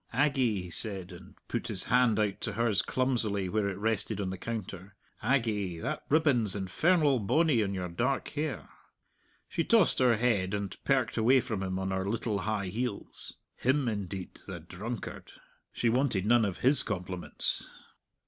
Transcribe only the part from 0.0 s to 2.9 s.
"Aggie," he said, and put his hand out to hers